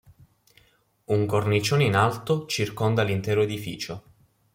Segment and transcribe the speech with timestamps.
[1.05, 4.03] Un cornicione in alto circonda l'intero edificio.